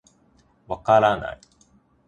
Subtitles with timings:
[0.67, 1.39] 分からない。